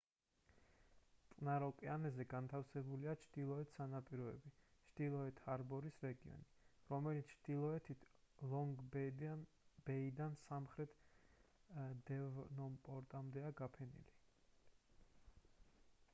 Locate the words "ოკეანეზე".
1.65-2.23